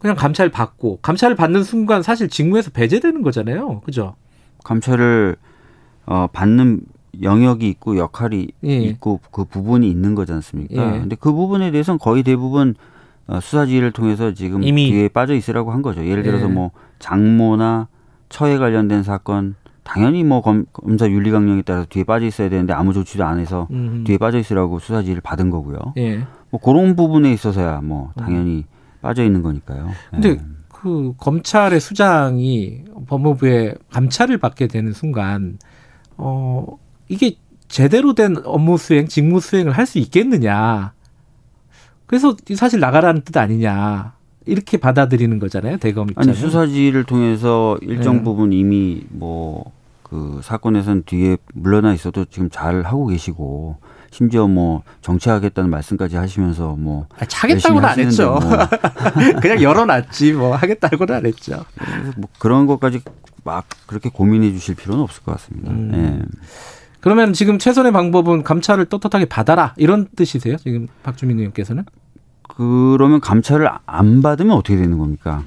그냥 0.05 0.15
감찰 0.15 0.49
받고 0.49 0.99
감찰을 1.01 1.35
받는 1.35 1.63
순간 1.63 2.03
사실 2.03 2.29
직무에서 2.29 2.69
배제되는 2.69 3.23
거잖아요. 3.23 3.81
그죠? 3.81 4.13
감찰을 4.63 5.35
어, 6.05 6.27
받는 6.31 6.81
영역이 7.23 7.67
있고 7.69 7.97
역할이 7.97 8.49
예. 8.65 8.77
있고 8.81 9.19
그 9.31 9.45
부분이 9.45 9.89
있는 9.89 10.13
거지 10.13 10.31
않습니까? 10.31 10.95
예. 10.95 10.99
근데 10.99 11.15
그 11.19 11.31
부분에 11.31 11.71
대해서는 11.71 11.97
거의 11.97 12.21
대부분 12.21 12.75
어, 13.25 13.39
수사지휘를 13.39 13.93
통해서 13.93 14.31
지금 14.35 14.61
이미 14.61 14.91
뒤에 14.91 15.07
빠져 15.07 15.33
있으라고 15.33 15.71
한 15.71 15.81
거죠. 15.81 16.05
예를 16.05 16.21
들어서 16.21 16.47
예. 16.47 16.53
뭐 16.53 16.69
장모나 16.99 17.87
처에 18.29 18.59
관련된 18.59 19.01
사건 19.01 19.55
당연히 19.81 20.23
뭐 20.23 20.41
검, 20.43 20.65
검사 20.71 21.09
윤리 21.09 21.31
강령에 21.31 21.63
따라서 21.63 21.87
뒤에 21.89 22.03
빠져 22.03 22.27
있어야 22.27 22.49
되는데 22.49 22.73
아무 22.73 22.93
조치도 22.93 23.25
안 23.25 23.39
해서 23.39 23.67
음흠. 23.71 24.03
뒤에 24.03 24.19
빠져 24.19 24.37
있으라고 24.37 24.77
수사지휘를 24.77 25.21
받은 25.21 25.49
거고요. 25.49 25.79
예. 25.97 26.19
뭐 26.51 26.59
그런 26.59 26.95
부분에 26.95 27.33
있어서야 27.33 27.81
뭐 27.81 28.11
당연히 28.15 28.57
음. 28.57 28.74
빠져 29.05 29.23
있는 29.23 29.43
거니까요. 29.43 29.91
근데 30.09 30.29
예. 30.29 30.41
그 30.67 31.13
검찰의 31.17 31.79
수장이 31.79 32.85
법무부에 33.05 33.75
감찰을 33.91 34.39
받게 34.39 34.65
되는 34.67 34.93
순간 34.93 35.59
어 36.17 36.65
이게 37.07 37.35
제대로 37.67 38.13
된 38.15 38.37
업무 38.45 38.77
수행, 38.77 39.07
직무 39.07 39.39
수행을 39.39 39.73
할 39.73 39.85
수 39.85 39.99
있겠느냐. 39.99 40.93
그래서 42.07 42.35
사실 42.55 42.79
나가라는 42.79 43.21
뜻 43.21 43.37
아니냐. 43.37 44.15
이렇게 44.47 44.77
받아들이는 44.77 45.39
거잖아요, 45.39 45.77
대검 45.77 46.09
입장은. 46.09 46.29
아니, 46.29 46.37
수사지를 46.37 47.03
통해서 47.03 47.77
일정 47.81 48.17
네. 48.17 48.23
부분 48.23 48.53
이미 48.53 49.03
뭐 49.09 49.75
그 50.05 50.39
사건에선 50.43 51.03
뒤에 51.05 51.37
물러나 51.53 51.91
있어도 51.93 52.25
지금 52.25 52.49
잘 52.51 52.83
하고 52.83 53.07
계시고 53.07 53.77
심지어 54.15 54.47
뭐 54.47 54.81
정치하겠다는 55.01 55.69
말씀까지 55.69 56.15
하시면서 56.15 56.77
뭐 56.77 57.05
아, 57.19 57.25
하겠다고는 57.29 57.89
안 57.89 57.99
했죠. 57.99 58.39
뭐. 58.39 58.39
그냥 59.41 59.61
열어놨지 59.61 60.31
뭐 60.31 60.55
하겠다고는 60.55 61.15
안 61.15 61.25
했죠. 61.25 61.65
뭐 62.15 62.29
그런 62.39 62.65
것까지 62.65 63.01
막 63.43 63.65
그렇게 63.85 64.09
고민해 64.09 64.53
주실 64.53 64.75
필요는 64.75 65.03
없을 65.03 65.21
것 65.23 65.33
같습니다. 65.33 65.69
음. 65.69 65.91
네. 65.91 66.21
그러면 67.01 67.33
지금 67.33 67.59
최선의 67.59 67.91
방법은 67.91 68.43
감찰을 68.43 68.85
떳떳하게 68.85 69.25
받아라 69.25 69.73
이런 69.75 70.07
뜻이세요? 70.15 70.55
지금 70.57 70.87
박주민 71.03 71.37
의원께서는? 71.39 71.83
그러면 72.47 73.19
감찰을 73.19 73.69
안 73.85 74.21
받으면 74.21 74.55
어떻게 74.55 74.77
되는 74.77 74.97
겁니까? 74.97 75.43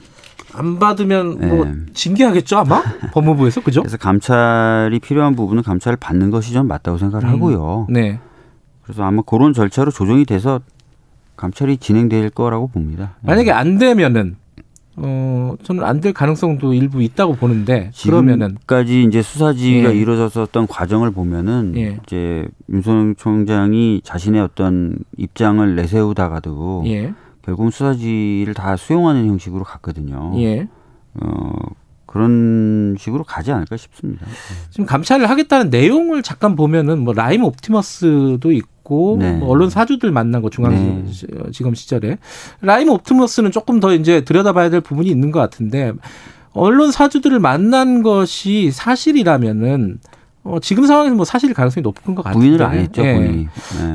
안 0.53 0.79
받으면 0.79 1.39
뭐 1.39 1.65
네. 1.65 1.75
징계하겠죠 1.95 2.59
아마 2.59 2.83
법무부에서 3.13 3.63
그죠? 3.63 3.81
그래서 3.81 3.97
감찰이 3.97 4.99
필요한 5.01 5.37
부분은 5.37 5.63
감찰을 5.63 5.97
받는 5.97 6.31
것이 6.31 6.53
좀 6.53 6.69
맞다고 6.69 6.99
생각을 6.99 7.27
음. 7.27 7.33
하고요. 7.33 7.87
네. 7.89 8.21
그래서 8.88 9.04
아마 9.04 9.21
그런 9.21 9.52
절차로 9.52 9.90
조정이 9.90 10.25
돼서 10.25 10.61
감찰이 11.37 11.76
진행될 11.76 12.30
거라고 12.30 12.68
봅니다. 12.68 13.16
만약에 13.21 13.52
안 13.52 13.76
되면은 13.76 14.37
어 14.97 15.54
저는 15.62 15.85
안 15.85 16.00
될 16.00 16.14
가능성도 16.14 16.73
일부 16.73 17.02
있다고 17.02 17.37
보는데 17.37 17.90
그러면은 18.02 18.57
까지 18.66 19.04
이제 19.04 19.21
수사지가 19.21 19.92
예. 19.92 19.95
이루어졌었던 19.95 20.66
과정을 20.66 21.11
보면은 21.11 21.75
예. 21.76 21.99
이제 22.02 22.49
윤석열 22.71 23.14
총장이 23.14 24.00
자신의 24.02 24.40
어떤 24.40 24.97
입장을 25.18 25.76
내세우다가도 25.76 26.85
예. 26.87 27.12
결국 27.42 27.71
수사지를 27.71 28.54
다 28.54 28.76
수용하는 28.76 29.28
형식으로 29.28 29.64
갔거든요. 29.64 30.33
예. 30.38 30.66
어 31.21 31.52
그런 32.07 32.97
식으로 32.99 33.23
가지 33.23 33.52
않을까 33.52 33.76
싶습니다. 33.76 34.26
지금 34.71 34.87
감찰을 34.87 35.28
하겠다는 35.28 35.68
내용을 35.68 36.23
잠깐 36.23 36.57
보면은 36.57 37.04
뭐 37.04 37.12
라임 37.12 37.45
옵티머스도 37.45 38.50
있고 38.50 38.78
네. 39.18 39.33
뭐 39.33 39.50
언론 39.50 39.71
사주들 39.71 40.11
만난 40.11 40.42
거 40.42 40.50
중앙지검 40.50 41.73
네. 41.73 41.75
시절에 41.75 42.18
라임 42.61 42.88
옵티머스는 42.88 43.52
조금 43.52 43.80
더 43.80 43.92
이제 43.95 44.23
들여다봐야 44.23 44.71
될 44.71 44.80
부분이 44.80 45.09
있는 45.09 45.30
것 45.30 45.40
같은데 45.40 45.92
언론 46.52 46.90
사주들을 46.90 47.38
만난 47.40 48.02
것이 48.02 48.71
사실이라면은 48.71 49.99
어, 50.45 50.59
지금 50.61 50.87
상황에서 50.87 51.14
뭐 51.14 51.25
사실 51.25 51.52
가능성이 51.52 51.83
높은 51.83 52.14
것 52.14 52.23
같은데 52.23 52.47
부인을 52.47 52.64
안 52.64 52.78
했죠. 52.78 53.02
예. 53.02 53.18
네. 53.18 53.49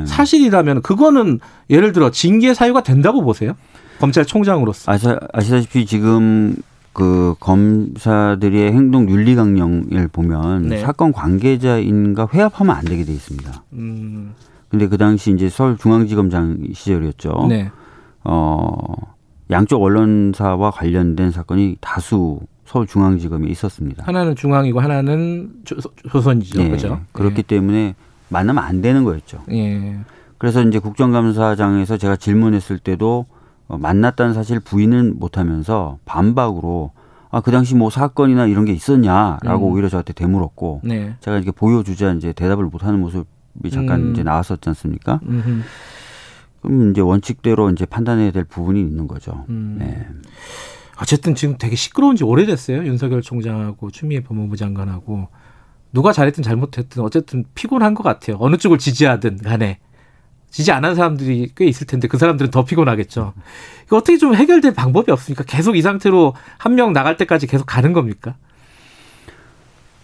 사실이라면 0.06 0.82
그거는 0.82 1.40
예를 1.70 1.94
들어 1.94 2.12
징계 2.12 2.54
사유가 2.54 2.84
된다고 2.84 3.24
보세요? 3.24 3.54
검찰총장으로서 4.00 4.92
아시, 4.92 5.08
아시다시피 5.32 5.86
지금 5.86 6.56
그 6.94 7.34
검사들의 7.40 8.72
행동 8.72 9.10
윤리 9.10 9.36
강령을 9.36 10.08
보면 10.12 10.70
네. 10.70 10.80
사건 10.80 11.12
관계자인가 11.12 12.28
회합하면 12.32 12.76
안 12.76 12.86
되게 12.86 13.04
돼 13.04 13.14
있습니다. 13.14 13.64
음. 13.74 14.34
근데 14.74 14.88
그 14.88 14.98
당시 14.98 15.32
이제 15.32 15.50
서울중앙지검장 15.50 16.70
시절이었죠. 16.74 17.46
네. 17.48 17.70
어, 18.24 18.76
양쪽 19.52 19.84
언론사와 19.84 20.72
관련된 20.72 21.30
사건이 21.30 21.78
다수 21.80 22.40
서울중앙지검에 22.66 23.48
있었습니다. 23.50 24.04
하나는 24.04 24.36
중앙이고 24.36 24.80
하나는 24.80 25.52
조, 25.64 25.76
선이죠 26.20 26.64
네. 26.64 26.70
그죠? 26.72 27.02
그렇기 27.12 27.36
네. 27.36 27.42
때문에 27.44 27.94
만나면 28.30 28.64
안 28.64 28.82
되는 28.82 29.04
거였죠. 29.04 29.44
예. 29.52 30.00
그래서 30.40 30.64
이제 30.64 30.80
국정감사장에서 30.80 31.98
제가 31.98 32.16
질문했을 32.16 32.80
때도 32.80 33.28
어, 33.68 33.78
만났다는 33.78 34.34
사실 34.34 34.60
부인은 34.60 35.20
못하면서 35.20 36.00
반박으로 36.06 36.94
아, 37.30 37.42
그 37.42 37.52
당시 37.52 37.76
뭐 37.76 37.92
사건이나 37.92 38.48
이런 38.48 38.66
게 38.66 38.74
있었냐라고 38.74 39.68
음. 39.68 39.74
오히려 39.74 39.88
저한테 39.88 40.14
되물었고 40.14 40.82
네. 40.84 41.14
제가 41.20 41.38
이렇게 41.38 41.52
보여주자 41.52 42.12
이제 42.14 42.34
대답을 42.34 42.66
못하는 42.66 43.00
모습이 43.00 43.26
잠깐 43.72 44.02
음. 44.02 44.12
이제 44.12 44.24
나왔었지 44.24 44.68
않습니까? 44.70 45.20
음흠. 45.28 45.62
그럼 46.62 46.92
이제 46.92 47.02
원칙대로 47.02 47.70
이제 47.72 47.86
판단해야 47.86 48.32
될 48.32 48.44
부분이 48.46 48.80
있는 48.80 49.08
거죠. 49.08 49.46
음. 49.50 49.76
네. 49.80 50.08
어쨌든 51.02 51.36
지금 51.36 51.58
되게 51.58 51.76
시끄러운 51.76 52.16
지 52.16 52.24
오래됐어요. 52.24 52.86
윤석열 52.86 53.22
총장하고 53.22 53.92
추미애 53.92 54.22
법무부 54.22 54.56
장관하고 54.58 55.28
누가 55.92 56.12
잘했든 56.12 56.44
잘못했든 56.44 57.04
어쨌든 57.04 57.44
피곤한 57.56 57.94
것 57.94 58.04
같아요. 58.04 58.38
어느 58.40 58.58
쪽을 58.58 58.78
지지하든 58.78 59.38
간에. 59.38 59.80
지지 60.50 60.72
안 60.72 60.86
한 60.86 60.94
사람들이 60.96 61.52
꽤 61.56 61.66
있을 61.66 61.88
텐데 61.88 62.08
그 62.08 62.20
사람들은 62.20 62.52
더 62.52 62.64
피곤하겠죠. 62.64 63.34
이거 63.88 63.98
어떻게 63.98 64.18
좀 64.18 64.36
해결될 64.36 64.74
방법이 64.76 65.12
없습니까? 65.12 65.44
계속 65.44 65.76
이 65.76 65.82
상태로 65.82 66.36
한 66.60 66.76
명 66.76 66.94
나갈 66.94 67.18
때까지 67.18 67.48
계속 67.48 67.66
가는 67.66 67.92
겁니까? 67.92 68.36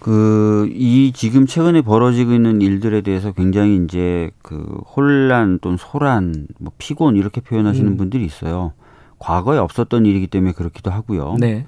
그, 0.10 0.68
이 0.74 1.12
지금 1.14 1.46
최근에 1.46 1.84
벌어지고 1.84 2.34
있는 2.34 2.62
일들에 2.62 3.02
대해서 3.02 3.32
굉장히 3.32 3.80
이제 3.84 4.32
그 4.42 4.82
혼란 4.96 5.60
또는 5.60 5.78
소란, 5.78 6.48
뭐 6.58 6.74
피곤 6.80 7.16
이렇게 7.16 7.42
표현하시는 7.42 7.92
음. 7.92 7.96
분들이 7.96 8.26
있어요. 8.26 8.74
과거에 9.20 9.60
없었던 9.60 10.08
일이기 10.08 10.26
때문에 10.26 10.54
그렇기도 10.54 10.90
하고요. 10.90 11.36
네. 11.40 11.68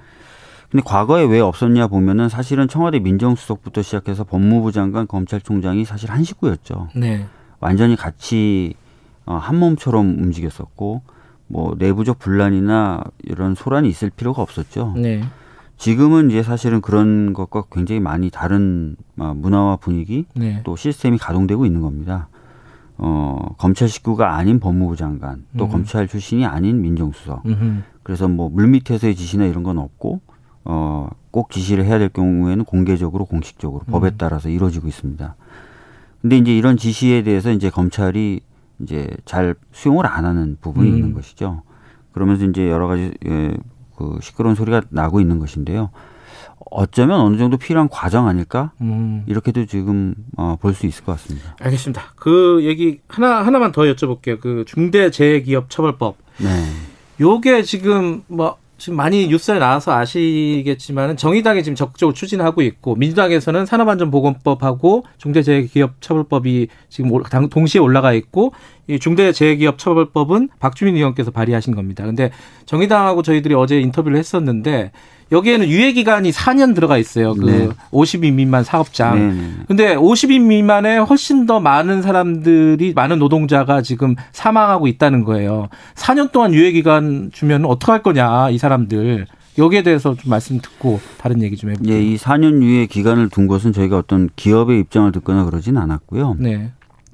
근데 0.72 0.84
과거에 0.84 1.24
왜 1.24 1.40
없었냐 1.40 1.86
보면은 1.86 2.30
사실은 2.30 2.68
청와대 2.68 2.98
민정수석부터 2.98 3.84
시작해서 3.84 4.24
법무부 4.24 4.72
장관, 4.72 5.06
검찰총장이 5.06 5.86
사실 5.86 6.10
한 6.10 6.24
식구였죠. 6.24 6.88
네. 6.96 7.28
완전히 7.60 7.96
같이 7.96 8.74
어, 9.28 9.36
한 9.36 9.60
몸처럼 9.60 10.18
움직였었고 10.18 11.04
뭐 11.46 11.76
내부적 11.78 12.18
분란이나 12.18 13.04
이런 13.22 13.54
소란이 13.54 13.88
있을 13.88 14.10
필요가 14.10 14.42
없었죠. 14.42 14.96
네. 14.98 15.22
지금은 15.82 16.30
이제 16.30 16.44
사실은 16.44 16.80
그런 16.80 17.34
것과 17.34 17.64
굉장히 17.72 18.00
많이 18.00 18.30
다른 18.30 18.96
어, 19.18 19.34
문화와 19.36 19.78
분위기 19.78 20.28
네. 20.36 20.62
또 20.64 20.76
시스템이 20.76 21.18
가동되고 21.18 21.66
있는 21.66 21.82
겁니다. 21.82 22.28
어, 23.00 23.56
검찰 23.58 23.90
식구가 23.90 24.36
아닌 24.36 24.60
법무부 24.60 24.96
장관 24.96 25.44
또 25.58 25.66
음. 25.66 25.70
검찰 25.72 26.08
출신이 26.08 26.46
아닌 26.46 26.82
민정수석 26.82 27.44
음흠. 27.48 27.82
그래서 28.04 28.28
뭐 28.28 28.48
물밑에서의 28.50 29.16
지시나 29.16 29.46
이런 29.46 29.64
건 29.64 29.80
없고 29.80 30.22
어, 30.66 31.10
꼭 31.32 31.50
지시를 31.50 31.84
해야 31.86 31.98
될 31.98 32.10
경우에는 32.10 32.64
공개적으로 32.66 33.26
공식적으로 33.26 33.82
음. 33.88 33.92
법에 33.92 34.12
따라서 34.18 34.50
이루어지고 34.50 34.88
있습니다. 34.88 35.36
근데 36.22 36.38
이제 36.38 36.56
이런 36.56 36.78
지시에 36.78 37.24
대해서 37.24 37.52
이제 37.52 37.72
검찰이 37.72 38.42
이제 38.82 39.10
잘 39.26 39.56
수용을 39.72 40.06
안 40.06 40.26
하는 40.26 40.58
부분이 40.62 40.92
음. 40.92 40.96
있는 40.96 41.14
것이죠. 41.16 41.64
그러면서 42.12 42.46
이제 42.46 42.70
여러 42.70 42.86
가지 42.86 43.16
예, 43.26 43.58
그 44.02 44.20
시끄러운 44.22 44.56
소리가 44.56 44.82
나고 44.90 45.22
있는 45.22 45.40
것인데요. 45.40 45.92
어쩌면 46.70 47.20
어느 47.22 47.38
정도 47.38 47.58
필요한 47.58 47.90
과정 47.90 48.28
아닐까? 48.28 48.72
음. 48.82 49.24
이렇게도 49.28 49.66
지금 49.66 50.16
어, 50.38 50.56
볼 50.62 50.74
수 50.74 50.86
있을 50.88 51.04
것 51.04 51.14
같습니다. 51.14 51.56
알겠습니다. 51.60 52.14
그 52.16 52.62
얘기 52.64 53.00
하나 53.08 53.42
하나만 53.46 53.72
더 53.72 53.82
여쭤볼게요. 53.84 54.40
그 54.40 54.64
중대재해기업처벌법. 54.68 56.16
네. 56.38 56.50
요게 57.20 57.64
지금 57.64 58.24
뭐 58.28 58.58
지금 58.78 58.98
많이 58.98 59.28
뉴스에 59.28 59.60
나와서 59.60 59.94
아시겠지만 59.94 61.16
정의당이 61.16 61.62
지금 61.62 61.76
적극적으로 61.76 62.16
추진하고 62.16 62.64
있고 62.64 62.96
민주당에서는 62.96 63.68
산업안전보건법하고 63.68 65.06
중대재해기업처벌법이 65.20 66.68
지금 66.90 67.12
동시에 67.52 67.80
올라가 67.80 68.14
있고 68.14 68.54
이 68.92 69.00
중대재해기업처벌법은 69.00 70.50
박주민 70.60 70.96
의원께서 70.96 71.32
발의하신 71.32 71.76
겁니다. 71.76 72.06
근데 72.06 72.32
정의당하고 72.66 73.22
저희들이 73.24 73.54
어제 73.56 73.80
인터뷰를 73.80 74.18
했었는데 74.18 74.92
여기에는 75.32 75.68
유예 75.68 75.94
기간이 75.94 76.32
4년 76.32 76.76
들어가 76.76 76.98
있어요. 76.98 77.34
그 77.34 77.46
네. 77.46 77.70
50인 77.92 78.34
미만 78.34 78.64
사업장. 78.64 79.18
네, 79.18 79.34
네. 79.34 79.50
근데 79.68 79.96
50인 79.96 80.42
미만에 80.42 80.98
훨씬 80.98 81.46
더 81.46 81.60
많은 81.60 82.02
사람들이 82.02 82.94
많은 82.94 83.18
노동자가 83.18 83.82
지금 83.82 84.16
사망하고 84.34 84.88
있다는 84.88 85.24
거예요. 85.24 85.70
4년 85.96 86.32
동안 86.32 86.54
유예 86.54 86.72
기간 86.74 87.30
주면 87.32 87.66
어떡할 87.66 88.04
거냐, 88.04 88.50
이 88.50 88.58
사람들. 88.58 89.26
여기에 89.58 89.84
대해서 89.84 90.16
좀 90.16 90.30
말씀 90.30 90.60
듣고 90.60 91.00
다른 91.18 91.42
얘기 91.42 91.56
좀 91.56 91.72
해볼게요. 91.72 91.94
예, 91.94 92.02
이 92.02 92.18
4년 92.18 92.62
유예 92.62 92.86
기간을 92.88 93.30
둔 93.30 93.48
것은 93.48 93.74
저희가 93.74 93.98
어떤 93.98 94.30
기업의 94.36 94.80
입장을 94.82 95.12
듣거나 95.14 95.46
그러진 95.46 95.78
않았고요. 95.78 96.38
네. 96.40 96.72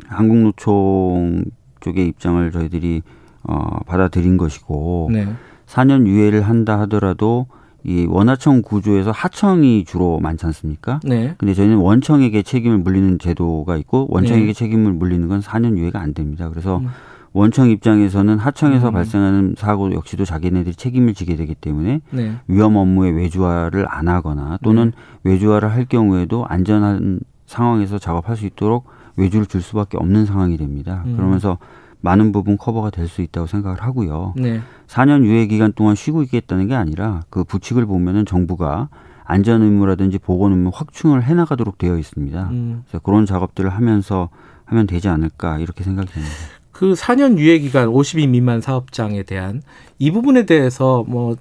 한국노총 0.07 1.46
쪽의 1.81 2.07
입장을 2.07 2.51
저희들이 2.51 3.01
어, 3.43 3.79
받아들인 3.86 4.38
것이고 4.38 5.10
네. 5.12 5.27
4년 5.67 6.07
유예를 6.07 6.41
한다 6.41 6.79
하더라도 6.81 7.48
이 7.84 8.05
원하청 8.10 8.63
구조에서 8.63 9.12
하청이 9.12 9.86
주로 9.86 10.19
많지 10.19 10.46
않습니까? 10.48 11.00
네. 11.03 11.36
근데 11.38 11.53
저희는 11.53 11.77
원청에게 11.77 12.41
책임을 12.43 12.79
물리는 12.79 13.17
제도가 13.19 13.77
있고 13.77 14.07
원청에게 14.10 14.48
네. 14.48 14.53
책임을 14.53 14.93
물리는 14.93 15.27
건 15.27 15.39
4년 15.39 15.77
유예가 15.77 16.00
안 16.01 16.13
됩니다. 16.13 16.50
그래서 16.50 16.79
음. 16.79 16.89
원청 17.34 17.69
입장에서는 17.69 18.39
하청에서 18.39 18.89
음. 18.89 18.93
발생하는 18.93 19.55
사고 19.57 19.93
역시도 19.93 20.25
자기네들이 20.25 20.75
책임을 20.75 21.13
지게 21.13 21.36
되기 21.36 21.55
때문에 21.55 22.01
네. 22.10 22.34
위험 22.48 22.75
업무의 22.75 23.13
외주화를 23.13 23.86
안 23.88 24.07
하거나 24.07 24.57
또는 24.63 24.91
네. 25.24 25.31
외주화를 25.31 25.72
할 25.72 25.86
경우에도 25.86 26.46
안전한 26.48 27.19
상황에서 27.46 28.00
작업할 28.00 28.36
수 28.36 28.46
있도록 28.46 28.86
외주를 29.17 29.45
줄 29.45 29.62
수밖에 29.62 29.97
없는 29.97 30.25
상황이 30.25 30.57
됩니다. 30.57 31.03
음. 31.05 31.15
그러면서 31.17 31.57
많은 32.01 32.31
부분 32.31 32.57
커버가 32.57 32.91
될 32.91 33.07
수 33.07 33.21
있다고 33.21 33.47
생각을 33.47 33.81
하고요. 33.81 34.33
네. 34.38 34.62
4년 34.88 35.25
유예 35.25 35.47
기간 35.47 35.74
동안 35.74 35.95
쉬고 35.95 36.24
있겠다는 36.24 36.67
게 36.67 36.75
아니라 36.75 37.21
그 37.29 37.43
부칙을 37.43 37.86
보면은 37.86 38.25
정부가 38.25 38.89
안전 39.25 39.62
의무라든지 39.62 40.19
보건 40.19 40.51
의무 40.53 40.69
확충을 40.74 41.24
해 41.24 41.33
나가도록 41.33 41.77
되어 41.77 41.97
있습니다. 41.97 42.50
음. 42.51 42.83
그래서 42.88 43.01
그런 43.03 43.25
작업들을 43.25 43.69
하면서 43.69 44.29
하면 44.65 44.88
되지 44.88 45.09
않을까 45.09 45.57
이렇게 45.59 45.83
생각이 45.83 46.12
됩니다. 46.13 46.33
그 46.71 46.93
4년 46.93 47.38
유예 47.39 47.57
기간 47.59 47.88
50인 47.89 48.29
미만 48.29 48.62
사업장에 48.62 49.24
대한 49.24 49.63
이 49.97 50.12
부분에 50.12 50.45
대해서 50.45 51.03
뭐 51.07 51.36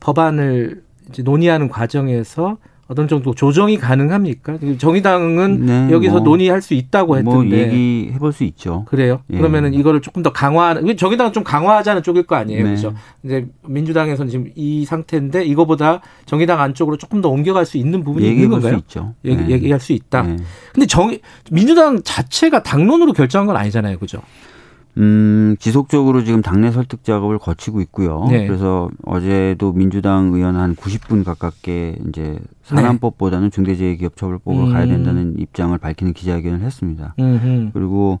법안을 0.00 0.82
이제 1.08 1.22
논의하는 1.22 1.68
과정에서 1.68 2.58
어떤 2.90 3.06
정도 3.06 3.32
조정이 3.32 3.78
가능합니까? 3.78 4.58
정의당은 4.78 5.64
네, 5.64 5.88
여기서 5.92 6.14
뭐, 6.14 6.22
논의할 6.22 6.60
수 6.60 6.74
있다고 6.74 7.06
뭐 7.06 7.16
했던데. 7.18 7.48
뭐 7.48 7.56
얘기해 7.56 8.18
볼 8.18 8.32
수 8.32 8.42
있죠. 8.42 8.84
그래요? 8.88 9.22
예. 9.32 9.36
그러면은 9.36 9.74
이거를 9.74 10.00
조금 10.00 10.24
더 10.24 10.32
강화하는 10.32 10.96
정의당은 10.96 11.32
좀 11.32 11.44
강화하자는 11.44 12.02
쪽일 12.02 12.24
거 12.24 12.34
아니에요. 12.34 12.64
네. 12.64 12.68
그렇죠? 12.70 12.92
이제 13.22 13.46
민주당에서는 13.64 14.28
지금 14.28 14.50
이 14.56 14.84
상태인데 14.84 15.44
이거보다 15.44 16.00
정의당 16.26 16.60
안쪽으로 16.60 16.96
조금 16.96 17.20
더 17.20 17.28
옮겨갈 17.28 17.64
수 17.64 17.76
있는 17.76 18.02
부분이 18.02 18.28
있는 18.28 18.48
건가요? 18.50 18.72
수 18.72 18.78
있죠. 18.80 19.14
얘기, 19.24 19.40
네. 19.44 19.50
얘기할 19.50 19.78
수 19.78 19.92
있다. 19.92 20.22
네. 20.22 20.36
근데 20.74 20.86
정 20.86 21.16
민주당 21.52 22.02
자체가 22.02 22.64
당론으로 22.64 23.12
결정한 23.12 23.46
건 23.46 23.56
아니잖아요. 23.56 23.98
그죠? 23.98 24.20
음, 24.98 25.56
지속적으로 25.58 26.24
지금 26.24 26.42
당내 26.42 26.72
설득 26.72 27.04
작업을 27.04 27.38
거치고 27.38 27.80
있고요. 27.82 28.26
네. 28.28 28.46
그래서 28.46 28.90
어제도 29.04 29.72
민주당 29.72 30.32
의원 30.34 30.56
한 30.56 30.74
90분 30.74 31.24
가깝게 31.24 31.96
이제 32.08 32.38
산안법보다는 32.64 33.50
중대재해기업처벌법으로 33.50 34.66
음. 34.66 34.72
가야 34.72 34.86
된다는 34.86 35.36
입장을 35.38 35.76
밝히는 35.78 36.12
기자회견을 36.12 36.60
했습니다. 36.60 37.14
음흠. 37.18 37.70
그리고 37.72 38.20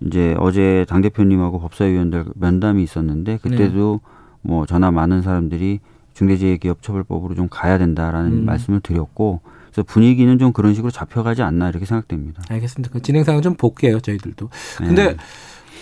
이제 0.00 0.34
어제 0.38 0.86
당 0.88 1.02
대표님하고 1.02 1.60
법사위원들 1.60 2.24
면담이 2.34 2.82
있었는데 2.82 3.38
그때도 3.42 4.00
네. 4.02 4.10
뭐 4.42 4.64
전화 4.64 4.90
많은 4.90 5.22
사람들이 5.22 5.80
중대재해기업처벌법으로 6.14 7.34
좀 7.34 7.48
가야 7.50 7.78
된다라는 7.78 8.32
음. 8.32 8.44
말씀을 8.44 8.80
드렸고 8.80 9.40
그래서 9.70 9.82
분위기는 9.82 10.38
좀 10.38 10.52
그런 10.52 10.74
식으로 10.74 10.90
잡혀가지 10.90 11.42
않나 11.42 11.68
이렇게 11.68 11.84
생각됩니다. 11.84 12.42
알겠습니다. 12.48 12.92
그 12.92 13.02
진행상은 13.02 13.42
좀 13.42 13.54
볼게요 13.54 14.00
저희들도. 14.00 14.48
근데 14.78 15.10
네. 15.10 15.16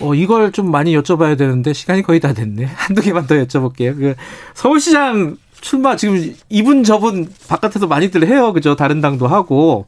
어, 0.00 0.14
이걸 0.14 0.52
좀 0.52 0.70
많이 0.70 0.96
여쭤봐야 0.96 1.38
되는데 1.38 1.72
시간이 1.72 2.02
거의 2.02 2.20
다 2.20 2.32
됐네. 2.32 2.64
한두 2.74 3.02
개만 3.02 3.26
더 3.26 3.34
여쭤볼게요. 3.36 3.96
그 3.96 4.14
서울시장 4.54 5.36
출마 5.60 5.96
지금 5.96 6.34
이분 6.48 6.84
저분 6.84 7.28
바깥에서 7.48 7.86
많이들 7.86 8.26
해요. 8.26 8.52
그죠? 8.52 8.76
다른 8.76 9.00
당도 9.00 9.26
하고. 9.26 9.86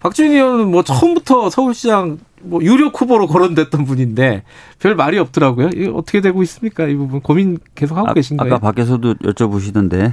박주민 0.00 0.32
의원은 0.32 0.70
뭐 0.70 0.82
처음부터 0.82 1.48
서울시장 1.48 2.18
뭐 2.42 2.62
유력 2.62 3.00
후보로 3.00 3.26
거론됐던 3.26 3.86
분인데 3.86 4.42
별 4.78 4.94
말이 4.94 5.18
없더라고요. 5.18 5.68
이게 5.68 5.88
어떻게 5.88 6.20
되고 6.20 6.42
있습니까? 6.42 6.86
이 6.86 6.94
부분 6.94 7.20
고민 7.22 7.58
계속 7.74 7.96
하고 7.96 8.08
아, 8.08 8.12
계신 8.12 8.36
거예요? 8.36 8.54
아까 8.54 8.60
밖에서도 8.60 9.14
여쭤보시던데 9.14 10.12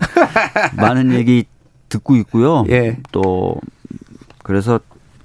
많은 0.78 1.12
얘기 1.14 1.44
듣고 1.90 2.16
있고요. 2.16 2.64
예. 2.72 3.00
또 3.12 3.60
그래서 4.44 4.80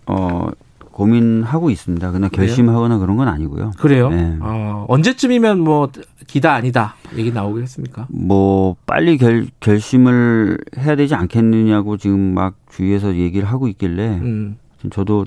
어 0.07 0.48
고민하고 0.97 1.69
있습니다. 1.69 2.11
그냥 2.11 2.31
결심하거나 2.31 2.97
그런 2.97 3.19
건 3.19 3.29
아니고요. 3.29 3.73
그래요? 3.79 4.09
네. 4.09 4.39
어, 4.41 4.87
언제쯤이면 4.89 5.61
뭐 5.61 5.91
기다 6.27 6.55
아니다 6.55 6.95
얘기 7.19 7.31
나오겠습니까? 7.31 8.07
뭐 8.09 8.77
빨리 8.87 9.19
결, 9.19 9.47
결심을 9.61 10.57
해야 10.79 10.97
되지 10.97 11.15
않겠느냐고 11.15 11.99
지금 11.99 12.19
막 12.33 12.55
주위에서 12.71 13.17
얘기를 13.17 13.47
하고 13.47 13.69
있길래 13.69 14.21
음. 14.23 14.57
저도 14.89 15.27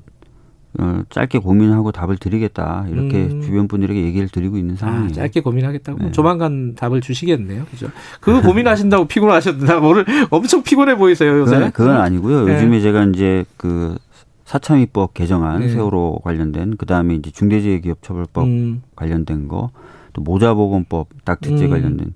어, 0.80 1.04
짧게 1.12 1.38
고민하고 1.38 1.92
답을 1.92 2.18
드리겠다 2.18 2.88
이렇게 2.90 3.26
음. 3.26 3.42
주변 3.44 3.68
분들에게 3.68 4.02
얘기를 4.02 4.28
드리고 4.28 4.58
있는 4.58 4.74
아, 4.74 4.78
상황이에요. 4.78 5.10
아, 5.10 5.14
짧게 5.14 5.42
고민하겠다고 5.42 6.00
네. 6.06 6.12
조만간 6.12 6.74
답을 6.74 7.02
주시겠네요, 7.02 7.66
그죠? 7.70 7.90
그 8.22 8.42
고민하신다고 8.42 9.06
피곤하셨나? 9.10 9.78
오늘 9.80 10.04
엄청 10.32 10.64
피곤해 10.64 10.96
보이세요 10.96 11.38
요새. 11.40 11.56
그건, 11.58 11.72
그건 11.72 11.98
아니고요. 11.98 12.46
네. 12.46 12.56
요즘에 12.56 12.82
제가 12.82 13.04
이제 13.06 13.46
그 13.56 13.98
사참위법 14.50 15.14
개정안 15.14 15.60
네. 15.62 15.70
세월호 15.70 16.22
관련된 16.24 16.78
그다음에 16.78 17.16
이제 17.16 17.30
중대재해기업처벌법 17.32 18.46
음. 18.46 18.82
관련된 18.96 19.48
거 19.48 19.70
또 20.14 20.22
모자보건법 20.22 21.08
딱지제 21.26 21.66
음. 21.66 21.70
관련된 21.70 22.14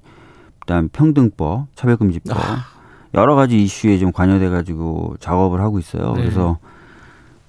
그다음 0.60 0.90
평등법 0.90 1.68
차별금지법 1.76 2.38
아. 2.38 2.66
여러 3.14 3.36
가지 3.36 3.62
이슈에 3.62 4.00
좀 4.00 4.12
관여돼 4.12 4.50
가지고 4.50 5.16
작업을 5.20 5.62
하고 5.62 5.78
있어요. 5.78 6.14
네. 6.14 6.24
그래서 6.24 6.58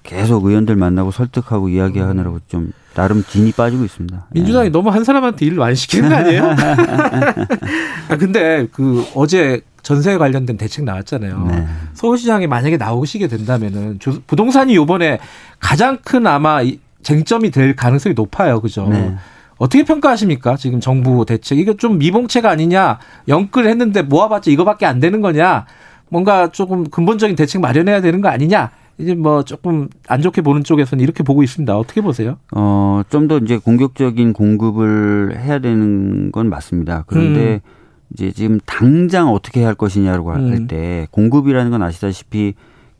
계속 0.03 0.45
의원들 0.45 0.75
만나고 0.75 1.09
설득하고 1.09 1.69
이야기하느라고 1.69 2.39
좀 2.47 2.71
나름 2.93 3.23
진이 3.23 3.53
빠지고 3.53 3.83
있습니다. 3.83 4.27
민주당이 4.31 4.65
네. 4.65 4.71
너무 4.71 4.89
한 4.89 5.03
사람한테 5.03 5.45
일을 5.45 5.57
많이 5.57 5.75
시키는 5.75 6.09
거 6.09 6.15
아니에요? 6.15 6.43
아 8.09 8.17
근데 8.17 8.67
그 8.71 9.03
어제 9.15 9.61
전세 9.85 10.17
관련된 10.17 10.57
대책 10.57 10.83
나왔잖아요. 10.83 11.45
네. 11.47 11.67
서울시장이 11.93 12.47
만약에 12.47 12.75
나오시게 12.75 13.27
된다면은 13.27 13.99
부동산이 14.25 14.75
요번에 14.75 15.19
가장 15.59 15.99
큰 16.03 16.25
아마 16.25 16.61
쟁점이 17.03 17.51
될 17.51 17.75
가능성이 17.75 18.15
높아요. 18.15 18.59
그죠? 18.61 18.87
네. 18.89 19.15
어떻게 19.57 19.85
평가하십니까? 19.85 20.57
지금 20.57 20.79
정부 20.79 21.23
대책. 21.23 21.59
이거 21.59 21.75
좀 21.75 21.99
미봉책 21.99 22.45
아니냐? 22.47 22.97
영끌 23.27 23.67
했는데 23.67 24.01
모아봤자 24.01 24.49
이거밖에 24.49 24.87
안 24.87 24.99
되는 24.99 25.21
거냐? 25.21 25.67
뭔가 26.09 26.49
조금 26.51 26.89
근본적인 26.89 27.35
대책 27.35 27.61
마련해야 27.61 28.01
되는 28.01 28.21
거 28.21 28.29
아니냐? 28.29 28.71
이제 28.97 29.13
뭐 29.13 29.43
조금 29.43 29.87
안 30.07 30.23
좋게 30.23 30.41
보는 30.41 30.63
쪽에서는 30.63 31.03
이렇게 31.03 31.21
보고 31.21 31.43
있습니다. 31.43 31.77
어떻게 31.77 32.01
보세요? 32.01 32.37
어, 32.55 33.01
좀 33.11 33.27
더 33.27 33.37
이제 33.37 33.57
공격적인 33.59 34.33
공급을 34.33 35.37
해야 35.39 35.59
되는 35.59 36.31
건 36.31 36.49
맞습니다. 36.49 37.03
그런데 37.05 37.61
음. 37.63 37.84
이제 38.13 38.31
지금 38.31 38.59
당장 38.65 39.29
어떻게 39.29 39.63
할 39.63 39.75
것이냐고 39.75 40.31
음. 40.31 40.51
할때 40.51 41.07
공급이라는 41.11 41.71
건 41.71 41.81
아시다시피 41.83 42.53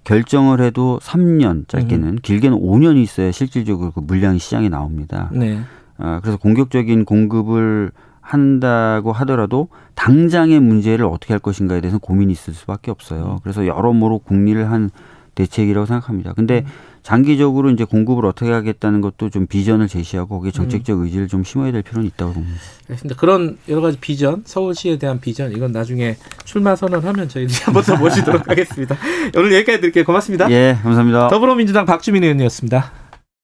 결정을 0.04 0.62
해도 0.62 1.00
3년 1.02 1.68
짧게는 1.68 2.08
음. 2.08 2.18
길게는 2.22 2.58
5년이 2.60 3.02
있어야 3.02 3.32
실질적으로 3.32 3.91
그 3.91 4.00
물량이 4.00 4.39
시장에 4.39 4.70
나옵니다. 4.70 5.30
네. 5.34 5.60
아, 5.98 6.20
그래서 6.22 6.38
공격적인 6.38 7.06
공급을 7.06 7.91
한다고 8.22 9.12
하더라도 9.12 9.70
당장의 9.94 10.60
문제를 10.60 11.06
어떻게 11.06 11.34
할 11.34 11.39
것인가에 11.39 11.82
대해서 11.82 11.98
고민이 11.98 12.32
있을 12.32 12.54
수밖에 12.54 12.91
없어요. 12.91 13.34
음. 13.34 13.39
그래서 13.44 13.68
여러모로 13.68 14.20
국리를 14.20 14.70
한 14.70 14.89
대책이라고 15.36 15.86
생각합니다. 15.86 16.34
근데 16.34 16.63
음. 16.65 16.72
장기적으로 17.06 17.70
이제 17.70 17.84
공급을 17.84 18.26
어떻게 18.26 18.52
하겠다는 18.52 19.00
것도 19.00 19.30
좀 19.30 19.46
비전을 19.46 19.88
제시하고 19.88 20.38
거기에 20.38 20.52
정책적 20.52 20.98
음. 20.98 21.04
의지를 21.04 21.28
좀 21.28 21.44
심어야 21.44 21.72
될 21.72 21.84
필요는 21.84 22.08
있다고 22.08 22.34
봅니다. 22.34 22.60
알겠습니다. 22.89 23.20
그런 23.20 23.60
여러 23.70 23.82
가지 23.82 24.00
비전, 24.02 24.41
서울시에 24.44 24.98
대한 24.98 25.20
비전 25.20 25.52
이건 25.52 25.72
나중에 25.72 26.18
출마 26.46 26.76
선언하면 26.76 27.30
저희들이 27.30 27.56
한번 27.62 27.84
더 27.84 27.96
모시도록 27.96 28.50
하겠습니다. 28.50 28.98
오늘 29.38 29.54
여기까지 29.54 29.82
드릴게요. 29.82 30.04
고맙습니다. 30.04 30.50
예, 30.50 30.80
감사합니다. 30.82 31.28
더불어민주당 31.28 31.86
박주민 31.86 32.24
의원이었습니다. 32.24 33.05